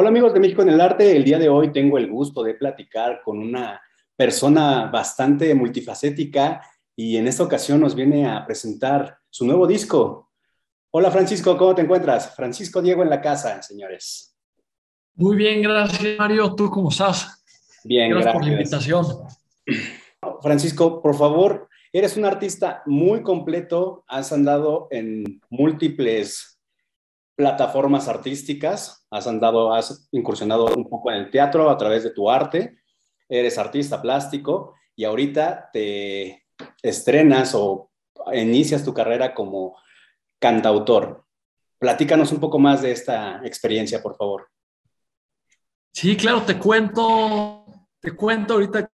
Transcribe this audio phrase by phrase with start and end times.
[0.00, 2.54] Hola amigos de México en el Arte, el día de hoy tengo el gusto de
[2.54, 3.82] platicar con una
[4.16, 6.62] persona bastante multifacética
[6.96, 10.30] y en esta ocasión nos viene a presentar su nuevo disco.
[10.90, 12.34] Hola Francisco, ¿cómo te encuentras?
[12.34, 14.34] Francisco Diego en la casa, señores.
[15.16, 16.54] Muy bien, gracias Mario.
[16.54, 17.44] ¿Tú cómo estás?
[17.84, 18.32] Bien, gracias.
[18.32, 19.06] por la invitación.
[20.40, 26.58] Francisco, por favor, eres un artista muy completo, has andado en múltiples
[27.40, 32.28] plataformas artísticas, has andado, has incursionado un poco en el teatro a través de tu
[32.28, 32.82] arte,
[33.30, 36.46] eres artista plástico y ahorita te
[36.82, 37.92] estrenas o
[38.34, 39.74] inicias tu carrera como
[40.38, 41.24] cantautor.
[41.78, 44.50] Platícanos un poco más de esta experiencia, por favor.
[45.94, 47.64] Sí, claro, te cuento,
[48.00, 48.86] te cuento ahorita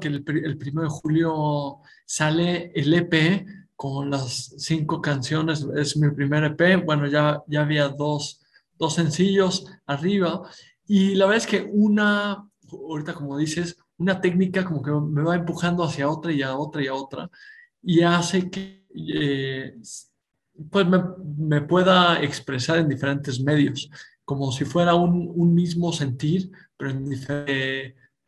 [0.00, 3.46] que el, el de julio sale el EP
[3.82, 8.40] con las cinco canciones, es mi primer EP, bueno, ya, ya había dos,
[8.78, 10.48] dos sencillos arriba,
[10.86, 15.34] y la verdad es que una, ahorita como dices, una técnica como que me va
[15.34, 17.28] empujando hacia otra y a otra y a otra,
[17.82, 19.74] y hace que eh,
[20.70, 21.02] pues me,
[21.36, 23.90] me, pueda expresar en diferentes medios,
[24.24, 27.10] como si fuera un, un mismo sentir, pero en,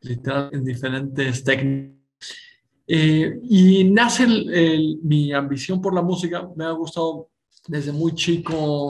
[0.00, 1.94] literal, en diferentes técnicas.
[2.86, 4.27] Eh, y nace
[5.02, 6.48] mi ambición por la música.
[6.56, 7.30] Me ha gustado
[7.66, 8.88] desde muy chico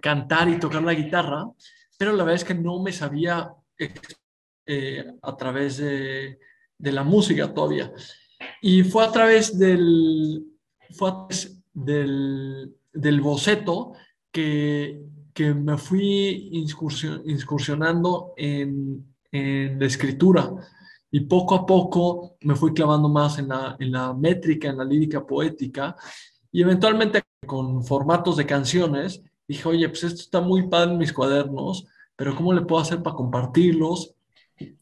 [0.00, 1.46] cantar y tocar la guitarra,
[1.96, 3.52] pero la verdad es que no me sabía
[4.66, 6.38] eh, a través de,
[6.76, 7.92] de, la música todavía.
[8.60, 10.44] Y fue a través del,
[10.90, 13.94] fue a través del, del boceto
[14.30, 15.02] que,
[15.32, 16.50] que, me fui
[17.24, 20.52] incursionando en, en la escritura
[21.10, 24.84] y poco a poco me fui clavando más en la, en la métrica, en la
[24.84, 25.96] lírica poética
[26.52, 31.12] y eventualmente con formatos de canciones dije, oye, pues esto está muy padre en mis
[31.12, 31.86] cuadernos,
[32.16, 34.14] pero ¿cómo le puedo hacer para compartirlos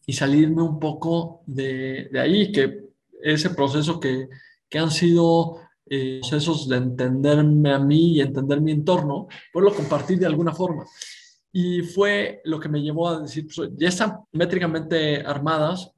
[0.06, 2.50] y salirme un poco de, de ahí?
[2.50, 2.86] Que
[3.22, 4.28] ese proceso que,
[4.68, 10.18] que han sido eh, procesos de entenderme a mí y entender mi entorno, lo compartir
[10.18, 10.84] de alguna forma.
[11.58, 15.90] Y fue lo que me llevó a decir, pues, ya están métricamente armadas,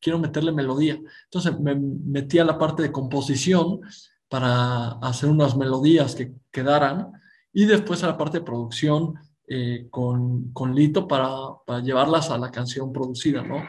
[0.00, 0.98] quiero meterle melodía.
[1.26, 3.82] Entonces me metí a la parte de composición
[4.28, 7.12] para hacer unas melodías que quedaran
[7.52, 9.14] y después a la parte de producción
[9.46, 11.28] eh, con, con, Lito para,
[11.64, 13.62] para, llevarlas a la canción producida, ¿no?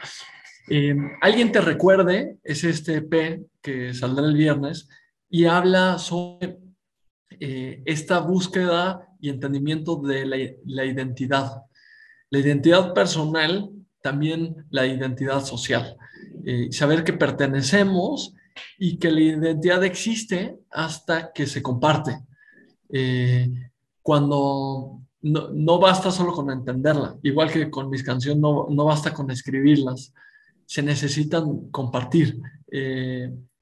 [0.70, 4.88] Eh, Alguien te recuerde es este EP que saldrá el viernes
[5.30, 6.58] y habla sobre
[7.40, 11.62] eh, esta búsqueda y entendimiento de la, identidad.
[12.30, 13.70] La identidad personal,
[14.02, 15.96] también la identidad social.
[16.44, 18.34] Eh, saber que pertenecemos
[18.78, 22.20] y que la identidad existe hasta que se comparte.
[22.90, 23.48] Eh,
[24.02, 29.30] cuando no, basta solo con entenderla, igual que con mis canciones no, no basta con
[29.30, 30.12] escribirlas,
[30.66, 32.40] se necesitan compartir.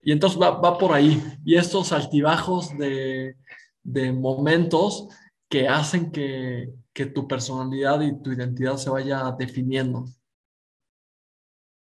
[0.03, 1.23] Y entonces va, va, por ahí.
[1.45, 3.37] Y estos altibajos de,
[3.83, 5.09] de momentos
[5.49, 10.07] que hacen que, que tu personalidad y tu identidad se vaya definiendo.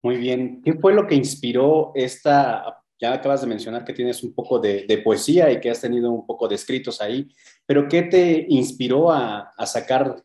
[0.03, 0.61] Muy bien.
[0.63, 4.85] ¿Qué fue lo que inspiró esta, ya acabas de mencionar que tienes un poco de,
[4.87, 7.29] de, poesía y que has tenido un poco de escritos ahí,
[7.65, 10.23] pero ¿qué te inspiró a, a, sacar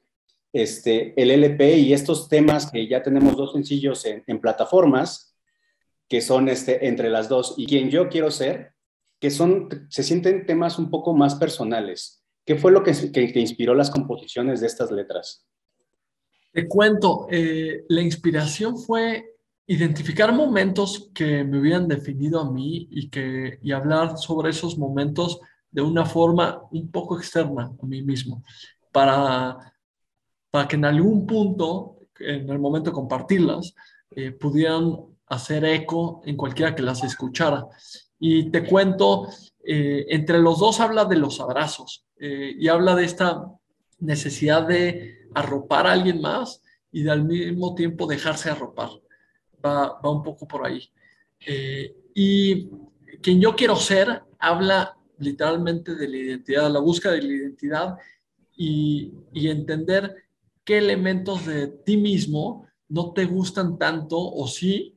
[0.52, 5.29] este, el LP y estos temas que ya tenemos dos sencillos en, en, plataformas,
[6.10, 8.74] que son este, entre las dos y quien yo quiero ser,
[9.20, 12.24] que son, se sienten temas un poco más personales?
[12.46, 15.46] ¿Qué fue lo que, que, inspiró las composiciones de estas letras?
[16.52, 19.36] Te cuento, eh, la inspiración fue
[19.68, 25.40] identificar momentos que me hubieran definido a mí y, que, y hablar sobre esos momentos
[25.70, 28.44] de una forma un poco externa a mí mismo,
[28.92, 29.76] para,
[30.50, 33.76] para que en algún punto, en el momento de compartirlas,
[34.10, 34.98] eh, pudieran
[35.30, 37.68] hacer eco en cualquiera que las escuchara.
[38.20, 39.30] Y te cuento,
[39.64, 42.06] eh, entre los dos habla de los abrazos.
[42.20, 43.46] Eh, y habla de esta
[44.00, 48.90] necesidad de arropar a alguien más y de al mismo tiempo dejarse arropar.
[49.64, 50.90] Va, va un poco por ahí.
[51.46, 52.70] Eh, y
[53.22, 57.98] quien yo quiero ser habla literalmente de la identidad, la búsqueda de la identidad
[58.56, 60.16] y, y entender
[60.64, 64.96] qué elementos de ti mismo no te gustan tanto o sí,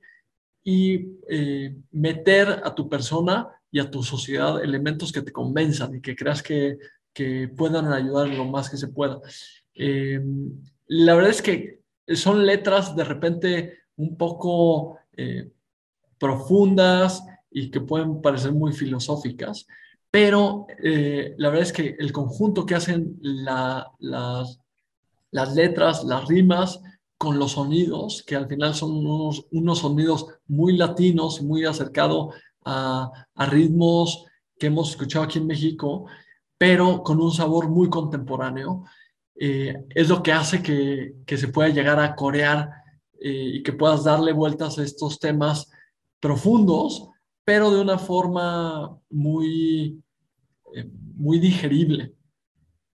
[0.64, 6.00] y eh, meter a tu persona y a tu sociedad elementos que te convenzan y
[6.00, 6.78] que creas que
[7.12, 9.20] que puedan ayudar lo más que se pueda.
[9.74, 10.20] Eh,
[10.88, 15.50] la verdad es que son letras de repente un poco eh,
[16.18, 19.66] profundas y que pueden parecer muy filosóficas,
[20.10, 24.58] pero eh, la verdad es que el conjunto que hacen la, las,
[25.30, 26.80] las letras, las rimas,
[27.22, 32.34] con los sonidos, que al final son unos, sonidos muy latinos, muy acercados
[32.64, 34.24] a, a, ritmos
[34.58, 36.06] que hemos escuchado aquí en México,
[36.58, 38.82] pero con un sabor muy contemporáneo.
[39.36, 42.68] Eh, es lo que hace que, que, se pueda llegar a corear
[43.20, 45.70] eh, y que puedas darle vueltas a estos temas
[46.18, 47.08] profundos,
[47.44, 50.02] pero de una forma muy,
[50.74, 52.16] eh, muy digerible.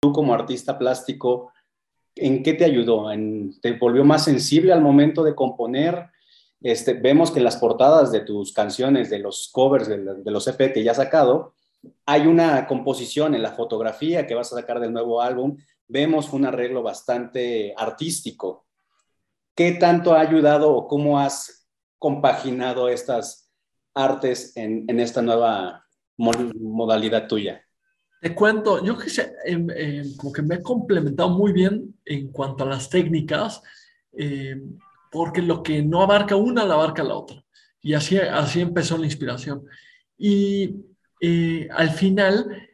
[0.02, 1.50] Tú como artista plástico,
[2.20, 3.08] ¿en qué te ayudó?
[3.60, 6.10] ¿Te volvió más sensible al momento de componer?
[6.60, 10.72] Este, vemos que en las portadas de tus canciones, de los covers, de, los EP
[10.72, 11.54] que ya has sacado,
[12.04, 15.56] hay una composición en la fotografía que vas a sacar del nuevo álbum.
[15.86, 18.66] Vemos un arreglo bastante artístico.
[19.54, 21.68] ¿Qué tanto ha ayudado o cómo has
[21.98, 23.50] compaginado estas
[23.94, 25.84] artes en, en esta nueva
[26.16, 27.67] modalidad tuya?
[28.20, 32.64] Te cuento, yo que sé, eh, como que me he complementado muy bien en cuanto
[32.64, 33.62] a las técnicas,
[34.12, 34.60] eh,
[35.12, 37.44] porque lo que no abarca una, la abarca la otra.
[37.80, 39.62] Y así, así empezó la inspiración.
[40.16, 40.74] Y
[41.20, 42.68] eh, al final,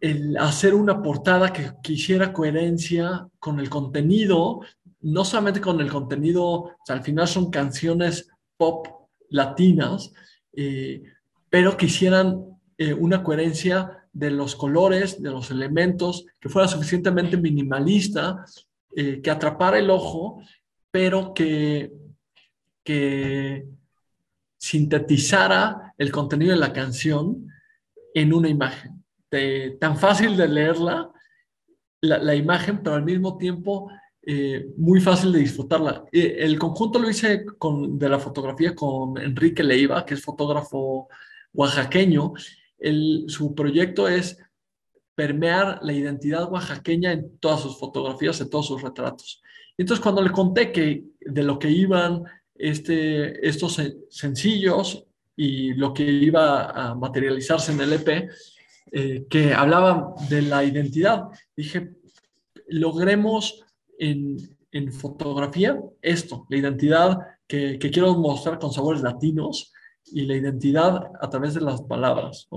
[0.00, 4.60] el hacer una portada que quisiera coherencia con el contenido,
[5.02, 8.86] no solamente con el contenido, al final son canciones pop
[9.28, 10.12] latinas,
[11.50, 12.42] pero quisieran
[12.98, 18.46] una coherencia de los colores, de los elementos, que fuera suficientemente minimalista,
[18.94, 20.40] eh, que atrapara el ojo,
[20.90, 21.92] pero que,
[22.82, 23.66] que
[24.56, 27.46] sintetizara el contenido de la canción
[28.14, 29.04] en una imagen.
[29.78, 31.10] tan fácil de leerla,
[32.00, 33.90] la, imagen, pero al mismo tiempo
[34.22, 36.04] eh, muy fácil de disfrutarla.
[36.10, 41.08] El conjunto lo hice con, de la fotografía con Enrique Leiva, que es fotógrafo
[41.52, 42.32] oaxaqueño,
[43.28, 44.38] su proyecto es
[45.14, 49.42] permear la identidad oaxaqueña en todas sus fotografías, en todos sus retratos.
[49.78, 52.24] Entonces, cuando le conté que de lo que iban
[52.54, 53.80] este, estos
[54.10, 58.30] sencillos y lo que iba a materializarse en el EP,
[58.92, 61.24] eh, que hablaba de la identidad,
[61.56, 61.96] dije,
[62.68, 63.64] logremos
[63.98, 64.38] en,
[64.92, 69.72] fotografía esto, la identidad que, quiero mostrar con sabores latinos,
[70.12, 72.48] y la identidad a través de las palabras,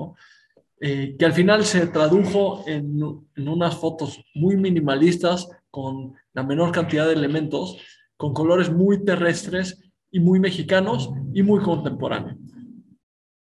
[0.81, 3.01] eh, que al final se tradujo en,
[3.35, 7.77] en, unas fotos muy minimalistas con la menor cantidad de elementos,
[8.15, 9.79] con colores muy terrestres
[10.11, 12.37] y muy mexicanos y muy contemporáneos.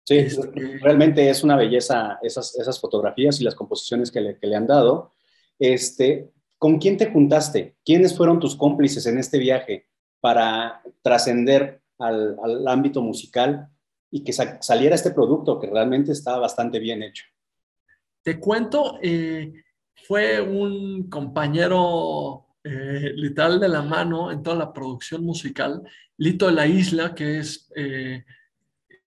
[0.04, 4.46] Sí, este, realmente es una belleza esas, esas fotografías y las composiciones que le, que
[4.46, 5.12] le han dado.
[5.58, 7.76] Este, ¿Con quién te juntaste?
[7.84, 9.86] ¿Quiénes fueron tus cómplices en este viaje
[10.20, 13.68] para trascender al, al ámbito musical
[14.10, 17.24] y que saliera este producto que realmente está bastante bien hecho.
[18.22, 19.52] Te cuento, eh,
[20.06, 25.82] fue un compañero eh, literal de la mano en toda la producción musical,
[26.18, 28.24] Lito de la Isla, que es eh,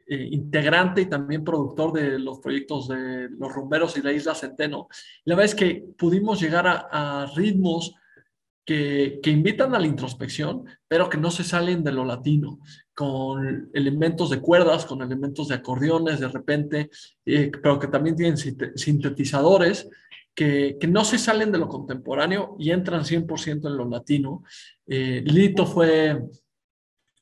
[0.08, 4.88] integrante y también productor de los proyectos de Los Rumberos y la Isla Centeno.
[5.26, 7.96] La verdad es que pudimos llegar a ritmos
[8.66, 12.60] que, que, invitan a la introspección, pero que no se salen de lo latino,
[12.94, 16.90] con elementos de cuerdas, con elementos de acordeones de repente,
[17.26, 19.90] eh, pero que también tienen sintetizadores
[20.36, 24.44] que, que, no se salen de lo contemporáneo y entran 100% en lo latino.
[24.88, 26.20] Eh, Lito fue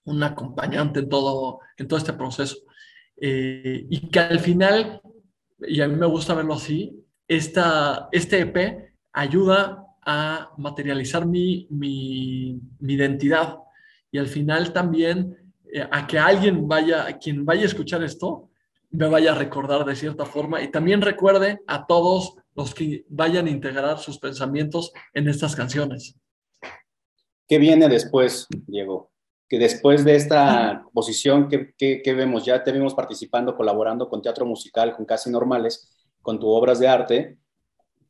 [0.06, 2.58] un acompañante en todo, en todo este proceso.
[3.20, 5.02] Eh, y que al final,
[5.60, 12.60] y a mí me gusta verlo así, esta, este EP ayuda a materializar mi, mi,
[12.80, 13.60] mi identidad
[14.12, 15.38] y al final también
[15.74, 18.50] eh, a que alguien vaya, a quien vaya a escuchar esto,
[18.92, 23.48] me vaya a recordar de cierta forma y también recuerde a todos los que vayan
[23.48, 26.16] a integrar sus pensamientos en estas canciones.
[27.48, 29.12] ¿Qué viene después, Diego?
[29.48, 32.46] Que después de esta posición, ¿qué, qué, vemos?
[32.46, 35.90] Ya te vimos participando, colaborando con teatro musical, con Casi Normales,
[36.22, 37.38] con tus obras de arte.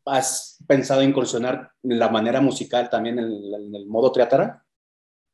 [0.06, 4.60] ¿Has pensado incursionar la manera musical también en, el modo teatral?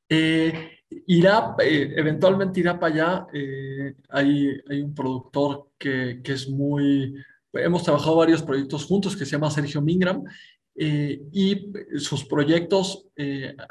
[0.09, 0.71] Eh,
[1.07, 3.27] irá, eh, eventualmente irá para allá.
[3.33, 7.15] Eh, hay, hay, un productor que, que, es muy...
[7.53, 10.24] Hemos trabajado varios proyectos juntos que se llama Sergio Mingram
[10.79, 13.07] y sus proyectos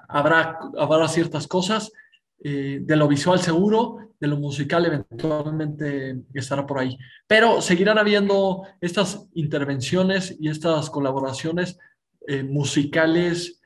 [0.08, 1.92] habrá, habrá ciertas cosas.
[2.38, 6.96] De lo visual seguro, de lo musical eventualmente estará por ahí.
[7.26, 11.78] Pero seguirán habiendo estas intervenciones y estas colaboraciones
[12.44, 13.60] musicales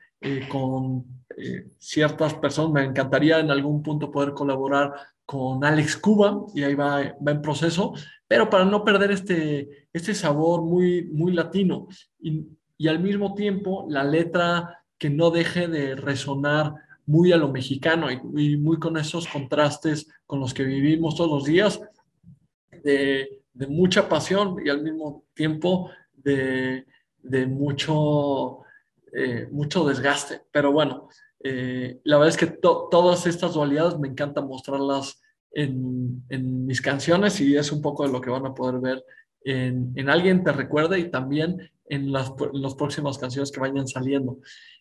[0.49, 1.05] con
[1.37, 2.73] eh, ciertas personas.
[2.73, 4.93] Me encantaría en algún punto poder colaborar
[5.25, 7.93] con Alex Cuba y ahí va, va en proceso,
[8.27, 11.87] pero para no perder este, este sabor muy, muy latino
[12.19, 16.73] y al mismo tiempo la letra que no deje de resonar
[17.11, 21.43] muy a lo mexicano y, muy con esos contrastes con los que vivimos todos los
[21.43, 21.81] días,
[22.83, 26.85] de, mucha pasión y al mismo tiempo de,
[27.47, 28.59] mucho,
[29.13, 30.41] eh, mucho desgaste.
[30.51, 31.09] Pero bueno,
[31.43, 32.57] eh, la verdad es que
[32.91, 36.23] todas estas dualidades me encanta mostrarlas en,
[36.65, 39.03] mis canciones y es un poco de lo que van a poder ver
[39.43, 42.31] en, Alguien te recuerda y también en las,
[42.77, 44.39] próximas canciones que vayan saliendo.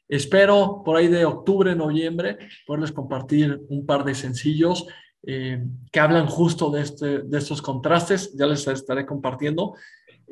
[0.08, 4.86] Espero por ahí de octubre, noviembre, poderles compartir un par de sencillos
[5.22, 5.62] eh,
[5.92, 9.74] que hablan justo de, este, de estos contrastes, ya les estaré compartiendo,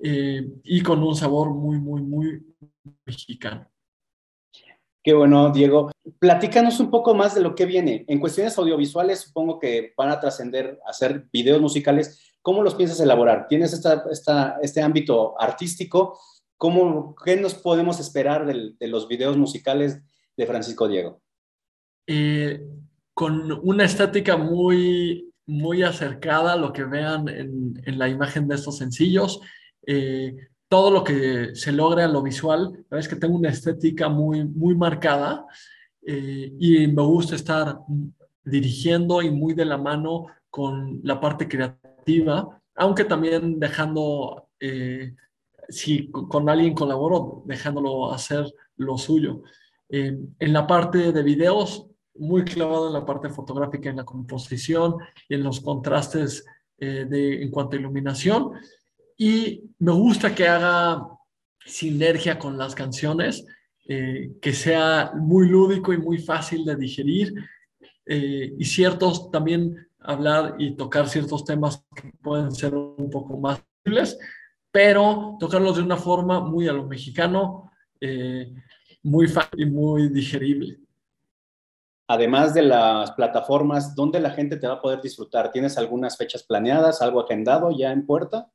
[0.02, 2.42] eh, y con un sabor muy, muy, muy
[3.04, 3.68] mexicano.
[5.02, 5.90] Qué bueno, Diego.
[6.18, 8.04] Platícanos un poco más de lo que viene.
[8.08, 12.27] En cuestiones audiovisuales, supongo que van a trascender hacer videos musicales.
[12.48, 13.46] ¿Cómo los piensas elaborar?
[13.46, 16.18] ¿Tienes esta, este ámbito artístico?
[16.56, 20.00] ¿Cómo, ¿Qué nos podemos esperar de, los videos musicales
[20.34, 21.20] de Francisco Diego?
[22.06, 22.66] Eh,
[23.12, 28.54] con una estética muy, muy acercada a lo que vean en, en la imagen de
[28.54, 29.42] estos sencillos.
[29.86, 30.34] Eh,
[30.68, 34.74] todo lo que se logra en lo visual, es que tengo una estética muy, muy
[34.74, 35.44] marcada
[36.00, 37.80] eh, y me gusta estar
[38.42, 41.78] dirigiendo y muy de la mano con la parte creativa,
[42.74, 44.48] aunque también dejando
[45.68, 48.46] si con alguien colaboro, dejándolo hacer
[48.76, 49.42] lo suyo.
[49.88, 54.96] Eh, en la parte de videos, muy clavado en la parte fotográfica, en la composición
[55.28, 56.44] y en los contrastes
[56.78, 58.52] eh, de, en cuanto a iluminación.
[59.16, 61.06] Y me gusta que haga
[61.64, 63.44] sinergia con las canciones,
[63.88, 67.34] eh, que sea muy lúdico y muy fácil de digerir.
[68.08, 74.18] Y ciertos también hablar y tocar ciertos temas que pueden ser un poco más simples,
[74.70, 78.54] pero tocarlos de una forma muy a lo mexicano, eh,
[79.02, 80.78] muy fácil y muy digerible.
[82.06, 85.50] Además de las plataformas, ¿dónde la gente te va a poder disfrutar?
[85.50, 88.50] ¿Tienes algunas fechas planeadas, algo agendado ya en puerta?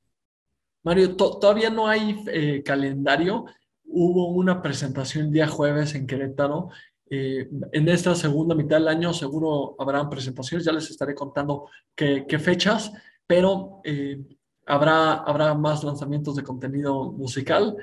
[0.82, 3.46] Mario, todavía no hay eh, calendario.
[3.86, 6.70] Hubo una presentación día jueves en Querétaro.
[7.16, 12.26] Eh, en esta segunda mitad del año seguro habrán presentaciones, ya les estaré contando qué,
[12.28, 12.92] qué fechas,
[13.28, 13.82] pero
[14.66, 17.76] habrá, habrá más lanzamientos de contenido musical.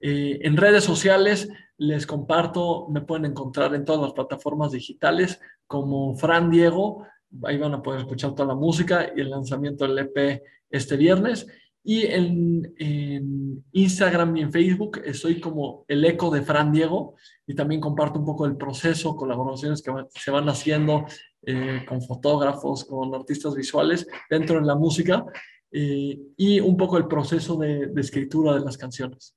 [0.00, 6.14] Eh, en redes sociales les comparto, me pueden encontrar en todas las plataformas digitales como
[6.16, 7.06] Fran Diego,
[7.42, 11.46] ahí van a poder escuchar toda la música y el lanzamiento del EP este viernes.
[11.88, 17.14] Y en, Instagram y en Facebook estoy como el eco de Fran Diego
[17.46, 21.06] y también comparto un poco el proceso, colaboraciones que se van haciendo
[21.42, 25.24] eh, con fotógrafos, con artistas visuales dentro de la música
[25.70, 29.36] eh, y un poco el proceso de, escritura de las canciones.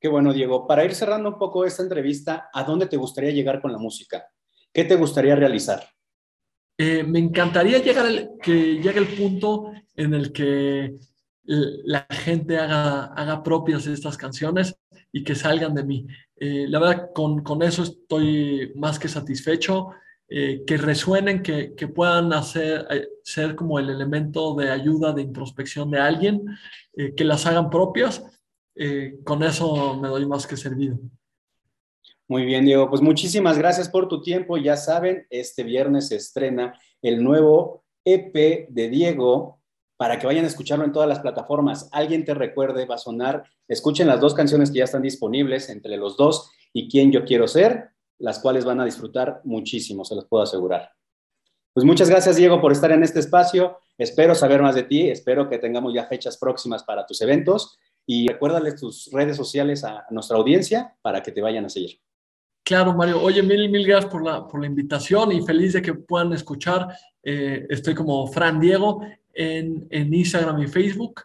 [0.00, 0.66] Qué bueno, Diego.
[0.66, 4.26] Para ir cerrando un poco esta entrevista, ¿a dónde te gustaría llegar con la música?
[4.72, 5.86] ¿Qué te gustaría realizar?
[6.78, 8.06] Eh, me encantaría llegar
[8.42, 10.96] que llegue el punto en el que
[11.46, 14.76] la gente haga, haga propias estas canciones
[15.12, 16.06] y que salgan de mí.
[16.36, 19.90] Eh, la verdad, con, con, eso estoy más que satisfecho.
[20.28, 25.22] Eh, que resuenen, que, que, puedan hacer, eh, ser como el elemento de ayuda, de
[25.22, 26.44] introspección de alguien,
[26.96, 28.24] eh, que las hagan propias.
[29.24, 30.98] con eso me doy más que servido.
[32.28, 32.90] Muy bien, Diego.
[32.90, 34.58] Pues muchísimas gracias por tu tiempo.
[34.58, 39.62] Ya saben, este viernes se estrena el nuevo EP de Diego
[39.96, 41.88] para que vayan a escucharlo en todas las plataformas.
[41.92, 43.44] Alguien te recuerde, va a sonar.
[43.68, 47.48] Escuchen las dos canciones que ya están disponibles entre los dos y quién yo quiero
[47.48, 50.90] ser las cuales van a disfrutar muchísimo, se los puedo asegurar.
[51.72, 53.78] Pues muchas gracias, Diego, por estar en este espacio.
[53.98, 58.28] Espero saber más de ti, espero que tengamos ya fechas próximas para tus eventos y
[58.28, 62.00] recuérdales tus redes sociales a nuestra audiencia para que te vayan a seguir.
[62.62, 63.22] Claro, Mario.
[63.22, 66.88] Oye, mil, mil gracias por la, por la invitación y feliz de que puedan escuchar.
[67.22, 69.02] Eh, estoy como Fran Diego
[69.36, 71.22] en, en Instagram y Facebook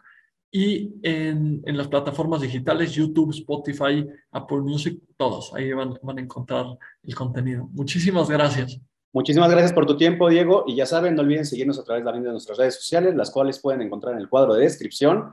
[0.50, 5.52] y en, en, las plataformas digitales, YouTube, Spotify, Apple Music, todos.
[5.54, 6.66] Ahí van, van, a encontrar
[7.02, 7.68] el contenido.
[7.72, 8.78] Muchísimas gracias.
[9.14, 10.64] Muchísimas gracias por tu tiempo, Diego.
[10.66, 13.60] Y ya saben, no olviden seguirnos a través también de nuestras redes sociales, las cuales
[13.60, 15.32] pueden encontrar en el cuadro de descripción.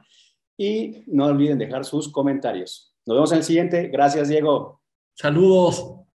[0.58, 2.94] Y no olviden dejar sus comentarios.
[3.06, 3.88] Nos vemos en el siguiente.
[3.88, 4.82] Gracias, Diego.
[5.16, 6.00] Saludos.